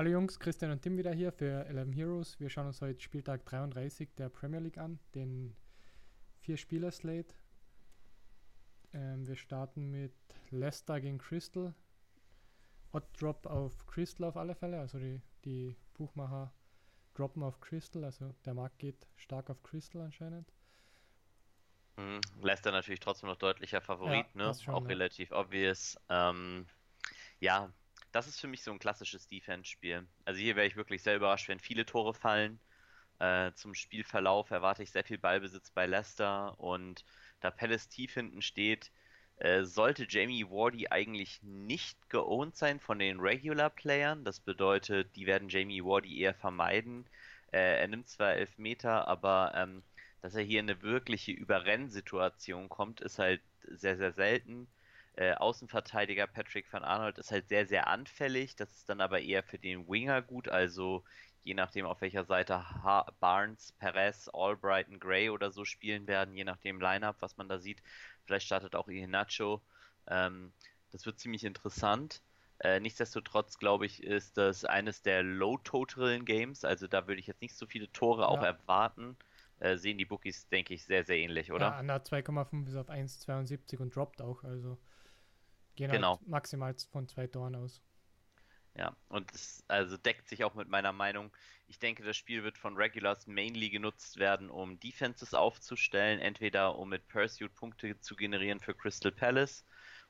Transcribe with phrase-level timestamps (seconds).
[0.00, 2.40] Hallo Jungs, Christian und Tim wieder hier für 11 Heroes.
[2.40, 5.54] Wir schauen uns heute Spieltag 33 der Premier League an, den
[6.38, 7.34] Vier-Spieler-Slate.
[8.94, 10.14] Ähm, wir starten mit
[10.48, 11.74] Leicester gegen Crystal.
[12.92, 16.50] Odd Drop auf Crystal auf alle Fälle, also die, die Buchmacher
[17.12, 20.50] droppen auf Crystal, also der Markt geht stark auf Crystal anscheinend.
[21.98, 22.22] Mhm.
[22.40, 24.54] Leicester natürlich trotzdem noch deutlicher Favorit, ja, ne?
[24.54, 24.88] Schon, auch ja.
[24.88, 26.00] relativ obvious.
[26.08, 26.64] Ähm,
[27.38, 27.70] ja,
[28.12, 30.06] das ist für mich so ein klassisches Defense-Spiel.
[30.24, 32.60] Also hier wäre ich wirklich sehr überrascht, wenn viele Tore fallen.
[33.18, 37.04] Äh, zum Spielverlauf erwarte ich sehr viel Ballbesitz bei Leicester und
[37.40, 38.90] da Palace tief hinten steht,
[39.36, 44.24] äh, sollte Jamie Wardy eigentlich nicht geowned sein von den Regular-Playern.
[44.24, 47.06] Das bedeutet, die werden Jamie Wardy eher vermeiden.
[47.52, 49.82] Äh, er nimmt zwar elf Meter, aber ähm,
[50.22, 54.68] dass er hier in eine wirkliche Überrennsituation kommt, ist halt sehr, sehr selten.
[55.20, 58.56] Äh, Außenverteidiger Patrick van Arnold ist halt sehr, sehr anfällig.
[58.56, 60.48] Das ist dann aber eher für den Winger gut.
[60.48, 61.04] Also
[61.42, 66.34] je nachdem, auf welcher Seite ha Barnes, Perez, Albright und Gray oder so spielen werden,
[66.34, 67.82] je nachdem Lineup, was man da sieht.
[68.24, 69.60] Vielleicht startet auch Iheanacho.
[70.06, 70.54] Ähm,
[70.90, 72.22] das wird ziemlich interessant.
[72.60, 76.64] Äh, nichtsdestotrotz, glaube ich, ist das eines der low-totalen Games.
[76.64, 78.28] Also da würde ich jetzt nicht so viele Tore ja.
[78.28, 79.18] auch erwarten.
[79.58, 81.66] Äh, sehen die Bookies, denke ich, sehr, sehr ähnlich, oder?
[81.66, 84.44] Ja, Anna 2,5 ist auf 1,72 und droppt auch.
[84.44, 84.78] Also
[85.76, 86.18] Gehen genau.
[86.18, 87.80] halt maximal von zwei Toren aus.
[88.76, 91.32] Ja, und es also deckt sich auch mit meiner Meinung.
[91.66, 96.88] Ich denke, das Spiel wird von Regulars mainly genutzt werden, um Defenses aufzustellen, entweder um
[96.88, 99.64] mit Pursuit Punkte zu generieren für Crystal Palace,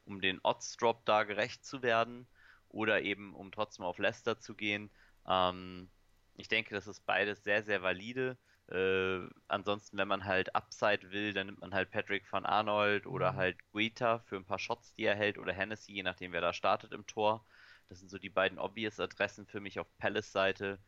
[0.04, 2.26] um den Odds Drop da gerecht zu werden,
[2.68, 4.90] oder eben um trotzdem auf Leicester zu gehen.
[5.26, 5.90] Ähm,
[6.36, 8.38] ich denke, das ist beides sehr, sehr valide.
[8.70, 13.32] Äh, ansonsten, wenn man halt Upside will, dann nimmt man halt Patrick van Arnold oder
[13.32, 13.36] mhm.
[13.36, 16.52] halt Guita für ein paar Shots, die er hält, oder Hennessy, je nachdem, wer da
[16.52, 17.44] startet im Tor.
[17.88, 20.78] Das sind so die beiden obvious Adressen für mich auf Palace-Seite.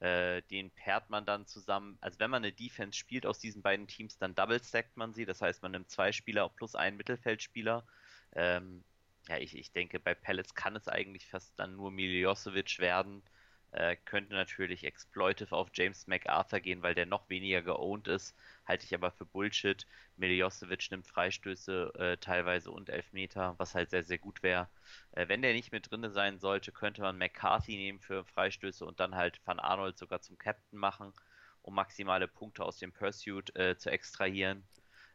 [0.00, 1.98] Äh, den pairt man dann zusammen.
[2.00, 5.24] Also wenn man eine Defense spielt aus diesen beiden Teams, dann double-stackt man sie.
[5.24, 7.84] Das heißt, man nimmt zwei Spieler plus einen Mittelfeldspieler.
[8.34, 8.84] Ähm,
[9.28, 13.22] ja, ich, ich denke, bei Palace kann es eigentlich fast dann nur Miljosevic werden.
[13.72, 18.36] Äh, könnte natürlich exploitive auf James MacArthur gehen, weil der noch weniger geowned ist.
[18.66, 19.86] Halte ich aber für Bullshit.
[20.16, 24.68] Miljosevic nimmt Freistöße äh, teilweise und Elfmeter, was halt sehr, sehr gut wäre.
[25.12, 29.00] Äh, wenn der nicht mit drinne sein sollte, könnte man McCarthy nehmen für Freistöße und
[29.00, 31.12] dann halt Van Arnold sogar zum Captain machen,
[31.62, 34.64] um maximale Punkte aus dem Pursuit äh, zu extrahieren.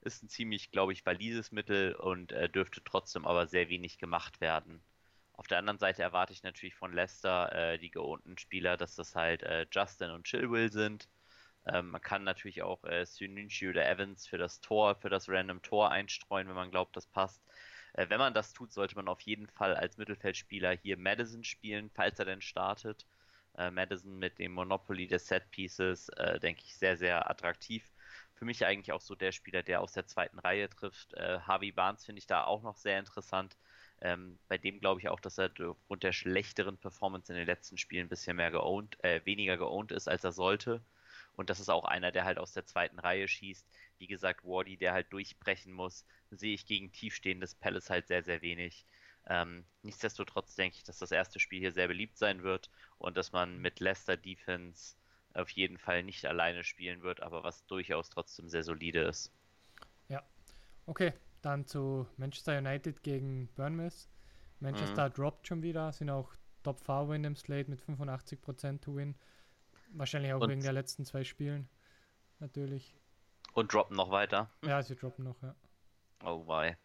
[0.02, 4.42] Ist ein ziemlich, glaube ich, valides Mittel und äh, dürfte trotzdem aber sehr wenig gemacht
[4.42, 4.82] werden.
[5.38, 9.16] Auf der anderen Seite erwarte ich natürlich von Leicester äh, die geohnten Spieler, dass das
[9.16, 11.10] halt äh, Justin und Chilwell sind.
[11.66, 15.62] Ähm, man kann natürlich auch äh, Synunchi oder Evans für das Tor, für das Random
[15.62, 17.42] Tor einstreuen, wenn man glaubt, das passt.
[17.94, 21.90] Äh, wenn man das tut, sollte man auf jeden Fall als Mittelfeldspieler hier Madison spielen,
[21.94, 23.06] falls er denn startet.
[23.58, 27.92] Äh, Madison mit dem Monopoly des Set Pieces, äh, denke ich, sehr, sehr attraktiv.
[28.36, 31.14] Für mich eigentlich auch so der Spieler, der aus der zweiten Reihe trifft.
[31.16, 33.58] Äh, Harvey Barnes finde ich da auch noch sehr interessant.
[34.02, 37.78] Ähm, bei dem glaube ich auch, dass er aufgrund der schlechteren Performance in den letzten
[37.78, 40.82] Spielen ein bisschen mehr geowned, äh, weniger geowned ist, als er sollte.
[41.36, 43.66] Und das ist auch einer, der halt aus der zweiten Reihe schießt.
[44.00, 48.42] Wie gesagt, Wardy, der halt durchbrechen muss, sehe ich gegen tiefstehendes Palace halt sehr, sehr
[48.42, 48.86] wenig.
[49.28, 53.32] Ähm, nichtsdestotrotz denke ich, dass das erste Spiel hier sehr beliebt sein wird und dass
[53.32, 54.96] man mit Leicester Defense
[55.34, 59.32] auf jeden Fall nicht alleine spielen wird, aber was durchaus trotzdem sehr solide ist.
[60.08, 60.24] Ja,
[60.86, 64.10] okay, dann zu Manchester United gegen Bournemouth.
[64.60, 65.14] Manchester mhm.
[65.14, 66.34] droppt schon wieder, sind auch
[66.64, 69.16] Top 4 in dem Slate mit 85% to win.
[69.94, 71.70] Wahrscheinlich auch und wegen der letzten zwei Spielen.
[72.40, 72.96] Natürlich.
[73.54, 74.52] Und droppen noch weiter.
[74.64, 75.56] Ja, sie droppen noch, ja.
[76.24, 76.78] Oh wei.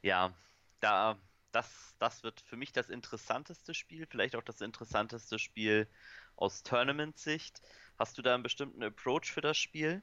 [0.00, 0.34] Ja,
[0.80, 1.18] da,
[1.52, 5.88] das, das wird für mich das interessanteste Spiel, vielleicht auch das interessanteste Spiel
[6.36, 7.60] aus Tournament-Sicht.
[7.98, 10.02] Hast du da einen bestimmten Approach für das Spiel?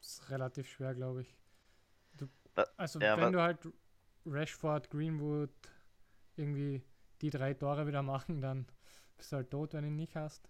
[0.00, 1.36] Das ist relativ schwer, glaube ich.
[2.76, 3.58] Also ja, wenn du halt
[4.26, 5.50] Rashford, Greenwood
[6.36, 6.82] irgendwie
[7.20, 8.66] die drei Tore wieder machen, dann
[9.16, 10.48] bist du halt tot, wenn du ihn nicht hast.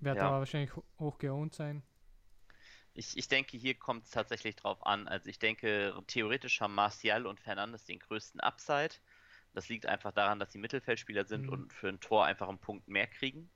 [0.00, 0.28] Wird ja.
[0.28, 1.82] aber wahrscheinlich hoch geohnt sein.
[2.92, 5.08] Ich, ich denke, hier kommt es tatsächlich drauf an.
[5.08, 8.94] Also ich denke, theoretisch haben Martial und Fernandes den größten Upside.
[9.52, 11.52] Das liegt einfach daran, dass sie Mittelfeldspieler sind mhm.
[11.52, 13.50] und für ein Tor einfach einen Punkt mehr kriegen.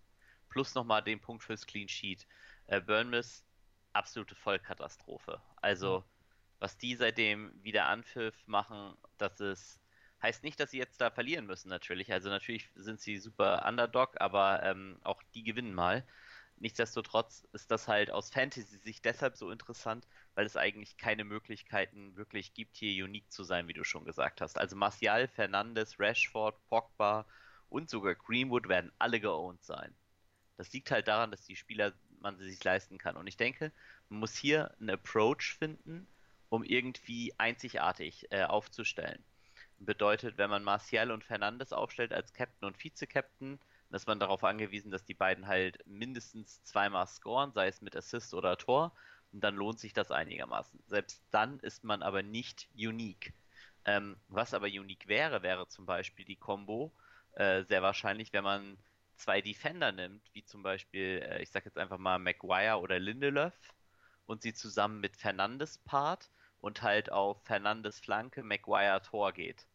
[0.49, 2.27] Plus nochmal den Punkt fürs Clean Sheet.
[2.67, 3.45] Äh, Burnmouth,
[3.93, 5.41] absolute Vollkatastrophe.
[5.57, 6.18] Also mhm
[6.59, 9.81] was die seitdem wieder Anpfiff machen, das ist
[10.23, 12.13] heißt nicht, dass sie jetzt da verlieren müssen natürlich.
[12.13, 16.05] Also natürlich sind sie super Underdog, aber ähm, auch die gewinnen mal.
[16.57, 22.53] Nichtsdestotrotz ist das halt aus Fantasy-Sicht deshalb so interessant, weil es eigentlich keine Möglichkeiten wirklich
[22.53, 24.59] gibt, hier unique zu sein, wie du schon gesagt hast.
[24.59, 27.27] Also Martial, Fernandes, Rashford, Pogba
[27.69, 29.95] und sogar Greenwood werden alle geowned sein.
[30.57, 33.17] Das liegt halt daran, dass die Spieler man sie sich leisten kann.
[33.17, 33.71] Und ich denke,
[34.09, 36.09] man muss hier einen Approach finden,
[36.49, 39.23] um irgendwie einzigartig äh, aufzustellen.
[39.81, 43.61] Bedeutet, wenn man Martial und Fernandes aufstellt als Captain und Vize-Captain,
[43.91, 48.35] ist man darauf angewiesen, dass die beiden halt mindestens zweimal scoren, sei es mit Assist
[48.35, 48.93] oder Tor,
[49.33, 50.81] und dann lohnt sich das einigermaßen.
[50.87, 53.33] Selbst dann ist man aber nicht unique.
[53.85, 56.93] Ähm, was aber unique wäre, wäre zum Beispiel die Combo,
[57.33, 58.79] äh, sehr wahrscheinlich, wenn man
[59.17, 63.55] zwei Defender nimmt, wie zum Beispiel, äh, ich sag jetzt einfach mal Maguire oder Lindelöf,
[64.29, 66.31] und sie zusammen mit Fernandes paart
[66.61, 69.67] und halt auf Fernandes Flanke Maguire Tor geht.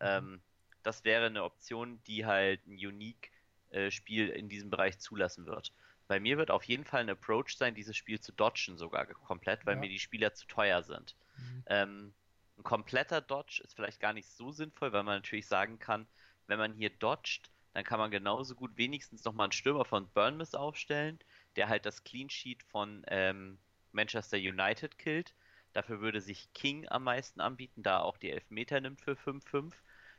[0.00, 0.06] Mhm.
[0.06, 0.40] Ähm,
[0.82, 3.30] das wäre eine Option, die halt ein unique
[3.70, 5.72] äh, Spiel in diesem Bereich zulassen wird.
[6.08, 9.64] Bei mir wird auf jeden Fall ein Approach sein, dieses Spiel zu dodgen sogar komplett,
[9.64, 9.80] weil ja.
[9.80, 11.14] mir die Spieler zu teuer sind.
[11.36, 11.64] Mhm.
[11.66, 12.14] Ähm,
[12.58, 16.06] ein kompletter Dodge ist vielleicht gar nicht so sinnvoll, weil man natürlich sagen kann,
[16.46, 20.54] wenn man hier dodgt, dann kann man genauso gut wenigstens nochmal einen Stürmer von Burnmouth
[20.54, 21.18] aufstellen,
[21.56, 23.58] der halt das Clean Sheet von ähm,
[23.94, 25.34] Manchester United killt.
[25.72, 29.72] Dafür würde sich King am meisten anbieten, da er auch die Elfmeter nimmt für 5-5.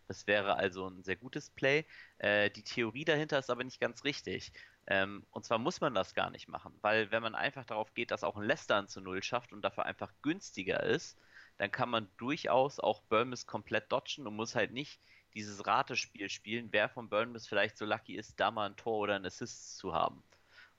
[0.08, 1.86] Das wäre also ein sehr gutes Play.
[2.18, 4.52] Äh, die Theorie dahinter ist aber nicht ganz richtig.
[4.88, 8.12] Ähm, und zwar muss man das gar nicht machen, weil wenn man einfach darauf geht,
[8.12, 11.18] dass auch ein Leicester zu Null schafft und dafür einfach günstiger ist,
[11.58, 15.00] dann kann man durchaus auch Burmese komplett dodgen und muss halt nicht
[15.34, 19.16] dieses Ratespiel spielen, wer von Burnmouth vielleicht so lucky ist, da mal ein Tor oder
[19.16, 20.24] ein Assist zu haben.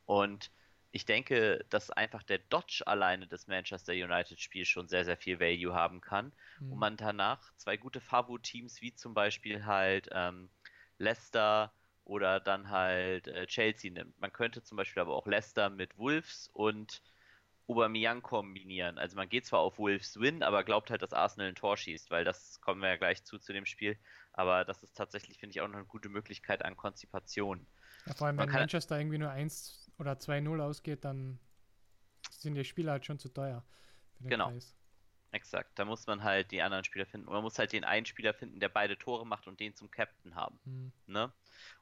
[0.06, 0.50] Und
[0.96, 5.38] ich denke, dass einfach der Dodge alleine des Manchester United Spiels schon sehr, sehr viel
[5.38, 6.32] Value haben kann.
[6.58, 6.72] Mhm.
[6.72, 10.48] Und man danach zwei gute Favo-Teams wie zum Beispiel halt ähm,
[10.96, 11.70] Leicester
[12.06, 14.19] oder dann halt äh, Chelsea nimmt.
[14.19, 17.02] Man könnte zum Beispiel aber auch Leicester mit Wolves und
[17.69, 18.96] Aubameyang kombinieren.
[18.96, 22.10] Also man geht zwar auf Wolves Win, aber glaubt halt, dass Arsenal ein Tor schießt,
[22.10, 23.98] weil das kommen wir ja gleich zu zu dem Spiel.
[24.32, 27.66] Aber das ist tatsächlich, finde ich, auch noch eine gute Möglichkeit an Konzipation.
[28.06, 31.38] Ja, vor allem, Man wenn Manchester irgendwie nur 1 oder 2-0 ausgeht, dann
[32.31, 33.64] sind die Spieler halt schon zu teuer.
[34.20, 34.50] genau.
[34.50, 34.76] Preis.
[35.32, 35.78] Exakt.
[35.78, 37.26] Da muss man halt die anderen Spieler finden.
[37.26, 40.34] Man muss halt den einen Spieler finden, der beide Tore macht und den zum Captain
[40.34, 40.58] haben.
[40.64, 40.93] Mhm.
[41.06, 41.32] Ne?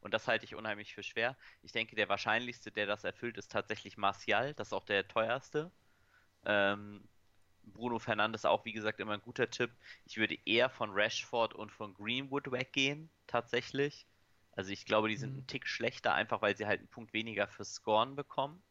[0.00, 1.36] Und das halte ich unheimlich für schwer.
[1.62, 4.54] Ich denke, der wahrscheinlichste, der das erfüllt, ist tatsächlich Martial.
[4.54, 5.70] Das ist auch der teuerste.
[6.44, 7.06] Ähm,
[7.62, 9.70] Bruno Fernandes auch, wie gesagt, immer ein guter Tipp.
[10.04, 14.06] Ich würde eher von Rashford und von Greenwood weggehen, tatsächlich.
[14.56, 15.38] Also ich glaube, die sind mhm.
[15.38, 18.62] einen Tick schlechter, einfach weil sie halt einen Punkt weniger für Scoren bekommen,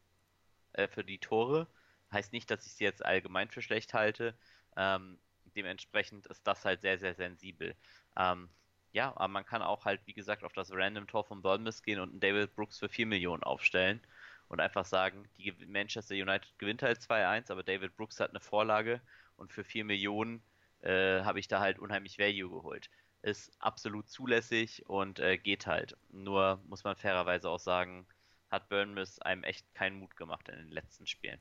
[0.72, 1.66] äh, für die Tore.
[2.12, 4.34] Heißt nicht, dass ich sie jetzt allgemein für schlecht halte.
[4.76, 5.18] Ähm,
[5.56, 7.74] dementsprechend ist das halt sehr, sehr sensibel.
[8.16, 8.48] Ähm,
[8.92, 12.10] ja, aber man kann auch halt, wie gesagt, auf das Random-Tor von Bournemouth gehen und
[12.10, 14.00] einen David Brooks für 4 Millionen aufstellen
[14.48, 19.00] und einfach sagen, die Manchester United gewinnt halt 2-1, aber David Brooks hat eine Vorlage
[19.36, 20.42] und für 4 Millionen
[20.82, 22.88] äh, habe ich da halt unheimlich Value geholt.
[23.24, 25.96] Ist absolut zulässig und äh, geht halt.
[26.10, 28.06] Nur muss man fairerweise auch sagen,
[28.50, 31.40] hat Burnmouth einem echt keinen Mut gemacht in den letzten Spielen.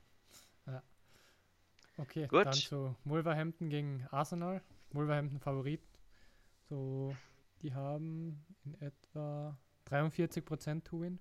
[0.65, 0.81] Ja.
[1.97, 2.45] Okay, Gut.
[2.45, 4.62] dann zu Wolverhampton gegen Arsenal.
[4.91, 5.81] Wolverhampton Favorit.
[6.69, 7.15] So,
[7.62, 9.57] die haben in etwa
[9.89, 11.19] 43% to win.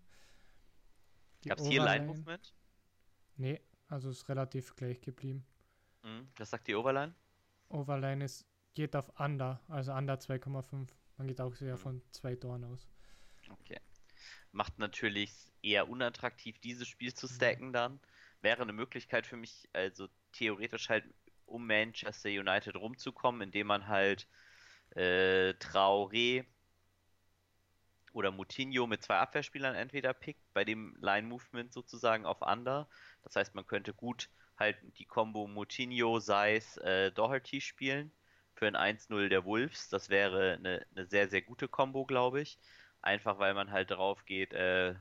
[1.44, 2.54] Gab es hier Line-Movement?
[3.36, 5.44] Nee, also ist relativ gleich geblieben.
[6.02, 6.28] Mhm.
[6.36, 7.14] Was sagt die Overline?
[7.68, 10.88] Overline ist, geht auf Under, also Under 2,5.
[11.16, 11.78] Man geht auch sehr mhm.
[11.78, 12.88] von zwei Toren aus.
[13.50, 13.78] Okay.
[14.52, 15.32] Macht natürlich
[15.62, 17.72] eher unattraktiv, dieses Spiel zu stacken mhm.
[17.72, 18.00] dann.
[18.40, 21.04] Wäre eine Möglichkeit für mich, also theoretisch halt
[21.46, 24.26] um Manchester United rumzukommen, indem man halt
[24.90, 26.44] äh, Traoré
[28.12, 32.88] oder Moutinho mit zwei Abwehrspielern entweder pickt, bei dem Line-Movement sozusagen auf Under.
[33.22, 38.12] Das heißt, man könnte gut halt die Combo Moutinho, Seis, äh, Doherty spielen
[38.62, 39.88] für ein 1-0 der Wolves.
[39.88, 42.60] Das wäre eine, eine sehr, sehr gute Combo, glaube ich.
[43.00, 44.94] Einfach weil man halt drauf geht, äh,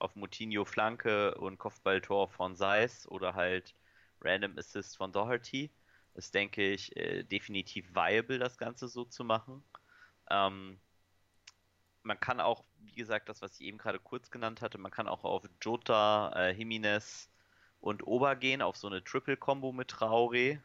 [0.00, 3.76] auf Moutinho Flanke und Kopfballtor von Seis oder halt
[4.20, 5.70] Random Assist von Doherty.
[6.14, 9.62] Ist, denke ich, äh, definitiv viable, das Ganze so zu machen.
[10.28, 10.80] Ähm,
[12.02, 15.06] man kann auch, wie gesagt, das, was ich eben gerade kurz genannt hatte, man kann
[15.06, 17.30] auch auf Jota, äh, Jimenez
[17.78, 20.60] und Ober gehen, auf so eine Triple-Combo mit Traoré.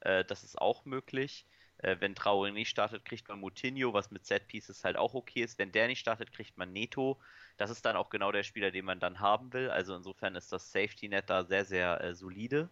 [0.00, 1.46] Äh, das ist auch möglich.
[1.78, 5.58] Äh, wenn Traoré nicht startet, kriegt man Moutinho, was mit Set-Pieces halt auch okay ist.
[5.58, 7.20] Wenn der nicht startet, kriegt man Neto.
[7.56, 9.70] Das ist dann auch genau der Spieler, den man dann haben will.
[9.70, 12.70] Also insofern ist das Safety-Net da sehr, sehr äh, solide.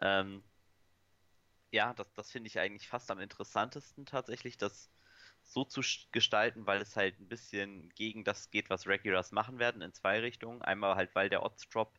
[0.00, 0.42] Ähm,
[1.70, 4.90] ja, das, das finde ich eigentlich fast am interessantesten tatsächlich, dass
[5.42, 9.82] so zu gestalten, weil es halt ein bisschen gegen das geht, was Regulars machen werden,
[9.82, 10.62] in zwei Richtungen.
[10.62, 11.98] Einmal halt, weil der Odds-Drop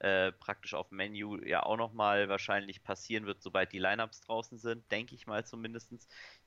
[0.00, 4.90] äh, praktisch auf Menu ja auch nochmal wahrscheinlich passieren wird, sobald die Lineups draußen sind,
[4.90, 5.92] denke ich mal zumindest.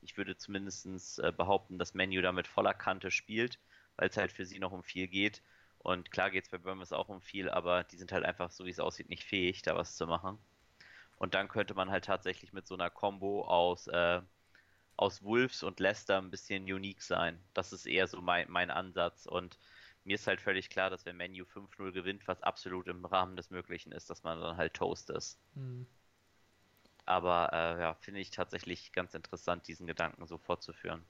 [0.01, 3.59] Ich würde zumindest äh, behaupten, dass Menu damit voller Kante spielt
[3.97, 5.41] weil es halt für sie noch um viel geht.
[5.79, 8.65] Und klar geht es bei Bournemouth auch um viel, aber die sind halt einfach, so
[8.65, 10.37] wie es aussieht, nicht fähig, da was zu machen.
[11.17, 14.21] Und dann könnte man halt tatsächlich mit so einer Combo aus, äh,
[14.95, 17.39] aus Wolves und Leicester ein bisschen unique sein.
[17.53, 19.25] Das ist eher so mein, mein Ansatz.
[19.25, 19.57] Und
[20.07, 23.49] mir ist halt völlig klar, dass wenn Menu 5-0 gewinnt, was absolut im Rahmen des
[23.49, 25.39] Möglichen ist, dass man dann halt Toast ist.
[25.53, 25.85] Mhm.
[27.05, 31.05] Aber äh, ja, finde ich tatsächlich ganz interessant, diesen Gedanken so fortzuführen.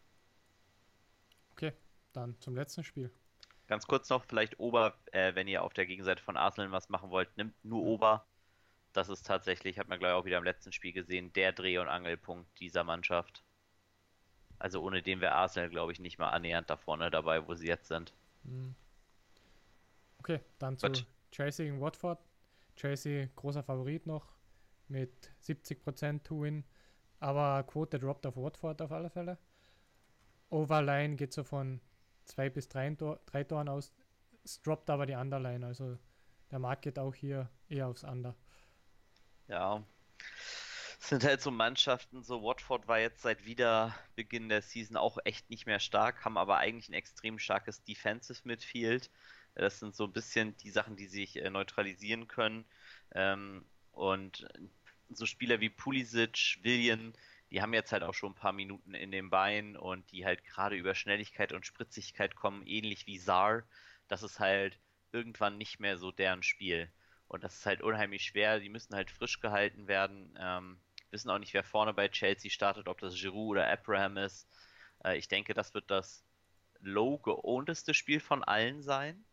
[1.54, 1.74] Okay,
[2.14, 3.12] dann zum letzten Spiel.
[3.68, 7.10] Ganz kurz noch, vielleicht Ober, äh, wenn ihr auf der Gegenseite von Arsenal was machen
[7.10, 8.26] wollt, nimmt nur Ober
[8.98, 11.78] das ist tatsächlich, hat man glaube ich auch wieder im letzten Spiel gesehen, der Dreh-
[11.78, 13.44] und Angelpunkt dieser Mannschaft.
[14.58, 17.68] Also ohne den wäre Arsenal, glaube ich, nicht mal annähernd da vorne dabei, wo sie
[17.68, 18.12] jetzt sind.
[18.44, 18.74] Hm.
[20.28, 21.06] Okay, dann zu Gut.
[21.32, 22.20] Chelsea gegen Watford.
[22.76, 24.28] Chelsea großer Favorit noch
[24.90, 26.66] mit 70% To-Win,
[27.22, 29.38] aber Quote droppt auf Watford auf alle Fälle.
[30.50, 31.80] Overline geht so von
[32.26, 33.94] zwei bis drei, Tor, drei Toren aus,
[34.44, 35.98] es droppt aber die Underline, also
[36.52, 38.36] der Markt geht auch hier eher aufs Under.
[39.48, 39.82] Ja.
[41.00, 45.50] Es sind halt so Mannschaften, so Watford war jetzt seit Wiederbeginn der Season auch echt
[45.50, 49.10] nicht mehr stark, haben aber eigentlich ein extrem starkes Defensive Midfield.
[49.58, 52.66] Das sind so ein bisschen die Sachen, die sich äh, neutralisieren können.
[53.14, 54.48] Ähm, und
[55.10, 57.14] so Spieler wie Pulisic, William,
[57.50, 60.44] die haben jetzt halt auch schon ein paar Minuten in den Beinen und die halt
[60.44, 63.64] gerade über Schnelligkeit und Spritzigkeit kommen, ähnlich wie Saar.
[64.08, 64.78] Das ist halt
[65.12, 66.92] irgendwann nicht mehr so deren Spiel.
[67.28, 68.60] Und das ist halt unheimlich schwer.
[68.60, 70.38] Die müssen halt frisch gehalten werden.
[70.40, 74.48] Ähm, wissen auch nicht, wer vorne bei Chelsea startet, ob das Giroud oder Abraham ist.
[75.04, 76.24] Äh, ich denke, das wird das
[76.80, 79.26] low geohnteste Spiel von allen sein.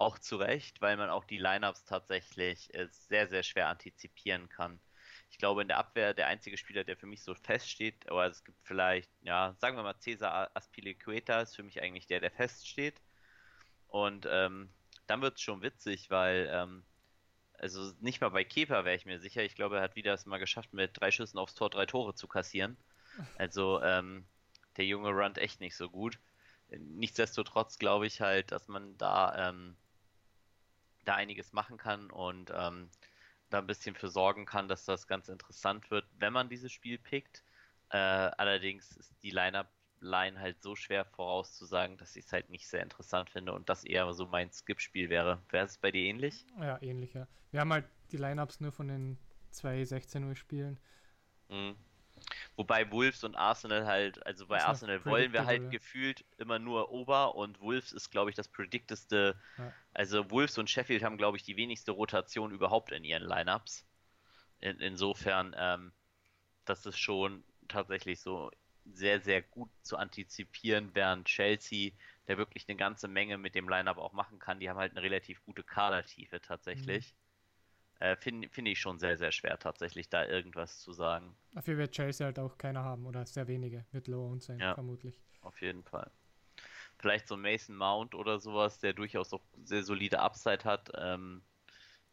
[0.00, 4.80] Auch zu Recht, weil man auch die Lineups tatsächlich äh, sehr, sehr schwer antizipieren kann.
[5.30, 8.42] Ich glaube, in der Abwehr der einzige Spieler, der für mich so feststeht, aber es
[8.42, 13.00] gibt vielleicht, ja, sagen wir mal, Cesar Aspilicueta ist für mich eigentlich der, der feststeht.
[13.88, 14.70] Und ähm,
[15.06, 16.82] dann wird es schon witzig, weil ähm,
[17.58, 19.42] also nicht mal bei Kepa wäre ich mir sicher.
[19.42, 22.14] Ich glaube, er hat wieder es mal geschafft, mit drei Schüssen aufs Tor drei Tore
[22.14, 22.78] zu kassieren.
[23.36, 24.24] Also ähm,
[24.78, 26.18] der Junge runnt echt nicht so gut.
[26.70, 29.76] Nichtsdestotrotz glaube ich halt, dass man da, ähm,
[31.04, 32.90] da einiges machen kann und ähm,
[33.50, 36.98] da ein bisschen für sorgen kann, dass das ganz interessant wird, wenn man dieses Spiel
[36.98, 37.44] pickt.
[37.90, 39.68] Äh, allerdings ist die Lineup
[40.00, 43.84] Line halt so schwer vorauszusagen, dass ich es halt nicht sehr interessant finde und das
[43.84, 45.42] eher so mein Skip-Spiel wäre.
[45.50, 46.46] Wäre es bei dir ähnlich?
[46.58, 47.26] Ja, ähnlich, ja.
[47.50, 49.18] Wir haben halt die Lineups nur von den
[49.50, 50.80] zwei 16 Uhr Spielen.
[51.48, 51.76] Mhm.
[52.56, 57.34] Wobei Wolves und Arsenal halt, also bei Arsenal wollen wir halt gefühlt immer nur Ober
[57.34, 59.36] und Wolves ist, glaube ich, das predikteste.
[59.56, 59.72] Ja.
[59.94, 63.86] Also Wolves und Sheffield haben, glaube ich, die wenigste Rotation überhaupt in ihren Lineups.
[64.60, 65.92] In, insofern, ähm,
[66.64, 68.50] das ist schon tatsächlich so
[68.84, 71.92] sehr, sehr gut zu antizipieren, während Chelsea,
[72.28, 75.02] der wirklich eine ganze Menge mit dem Lineup auch machen kann, die haben halt eine
[75.02, 77.14] relativ gute Kadertiefe tatsächlich.
[77.14, 77.19] Mhm.
[78.00, 81.36] Äh, Finde find ich schon sehr, sehr schwer tatsächlich da irgendwas zu sagen.
[81.52, 84.74] Dafür wird Chelsea halt auch keiner haben oder sehr wenige, wird low und sein, ja,
[84.74, 85.20] vermutlich.
[85.42, 86.10] Auf jeden Fall.
[86.98, 90.90] Vielleicht so Mason Mount oder sowas, der durchaus auch sehr solide Upside hat.
[90.96, 91.42] Ähm,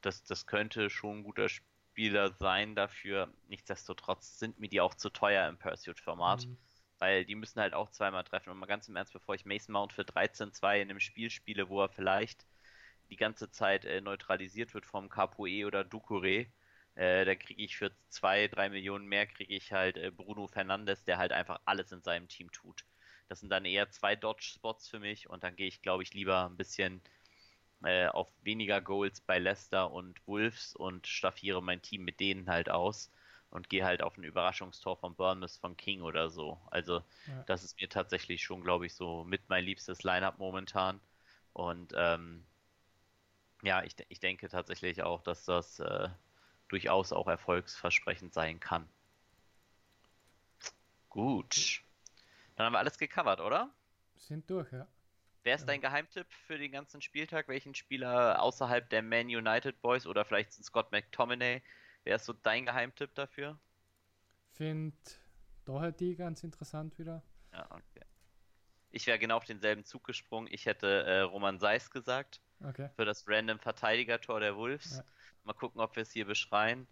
[0.01, 1.67] das, das könnte schon ein guter Spiel
[1.97, 3.33] Spieler sein dafür.
[3.47, 6.45] Nichtsdestotrotz sind mir die auch zu teuer im Pursuit-Format.
[6.45, 6.57] Mhm.
[6.99, 8.51] Weil die müssen halt auch zweimal treffen.
[8.51, 11.69] Und mal ganz im Ernst, bevor ich Mason Mount für 13-2 in einem Spiel spiele,
[11.69, 12.45] wo er vielleicht
[13.09, 16.47] die ganze Zeit äh, neutralisiert wird vom Capoe oder Ducouré,
[16.95, 21.03] äh, da kriege ich für 2, 3 Millionen mehr, kriege ich halt äh, Bruno Fernandes,
[21.03, 22.85] der halt einfach alles in seinem Team tut.
[23.29, 26.45] Das sind dann eher zwei Dodge-Spots für mich und dann gehe ich, glaube ich, lieber
[26.45, 27.01] ein bisschen
[27.83, 32.69] äh, auf weniger Goals bei Leicester und Wolves und staffiere mein Team mit denen halt
[32.69, 33.11] aus
[33.51, 36.59] und gehe halt auf ein Überraschungstor von Bournemouth von King oder so.
[36.71, 37.43] Also ja.
[37.45, 40.99] das ist mir tatsächlich schon, glaube ich, so mit mein liebstes Lineup momentan.
[41.53, 42.43] Und ähm,
[43.63, 46.09] ja, ich, ich denke tatsächlich auch, dass das äh,
[46.67, 48.87] durchaus auch erfolgsversprechend sein kann.
[51.09, 51.81] Gut.
[52.55, 53.73] Dann haben wir alles gecovert, oder?
[54.15, 54.87] Sind durch, ja.
[55.43, 55.67] Wer ist ja.
[55.67, 57.47] dein Geheimtipp für den ganzen Spieltag?
[57.47, 61.61] Welchen Spieler außerhalb der Man United Boys oder vielleicht Scott McTominay?
[62.03, 63.57] Wer ist so dein Geheimtipp dafür?
[64.53, 64.95] Find
[65.65, 67.23] Doherty ganz interessant wieder.
[67.53, 68.05] Ja, okay.
[68.89, 70.47] Ich wäre genau auf denselben Zug gesprungen.
[70.51, 72.41] Ich hätte äh, Roman Seis gesagt.
[72.63, 72.89] Okay.
[72.95, 74.97] Für das random Verteidiger-Tor der Wolves.
[74.97, 75.03] Ja.
[75.43, 76.87] Mal gucken, ob wir es hier beschreien.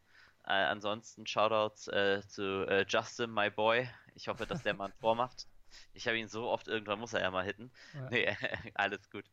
[0.45, 3.89] Äh, ansonsten Shoutouts äh, zu äh, Justin, my boy.
[4.13, 5.47] Ich hoffe, dass der mal ein Tor macht.
[5.93, 7.71] Ich habe ihn so oft, irgendwann muss er ja mal hitten.
[7.93, 8.09] Ja.
[8.09, 8.37] Nee,
[8.75, 9.25] alles gut.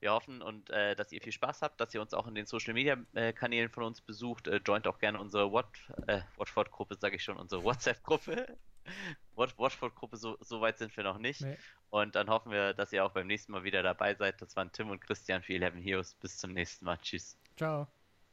[0.00, 2.46] Wir hoffen und äh, dass ihr viel Spaß habt, dass ihr uns auch in den
[2.46, 4.48] Social Media äh, Kanälen von uns besucht.
[4.48, 8.58] Äh, joint auch gerne unsere Watford-Gruppe, sage ich schon, unsere WhatsApp-Gruppe.
[9.36, 11.42] Watchford-Gruppe, so, so, weit sind wir noch nicht.
[11.42, 11.56] Nee.
[11.90, 14.40] Und dann hoffen wir, dass ihr auch beim nächsten Mal wieder dabei seid.
[14.42, 16.14] Das waren Tim und Christian für 11 Heroes.
[16.14, 16.98] Bis zum nächsten Mal.
[16.98, 17.36] Tschüss.
[17.56, 17.86] Ciao.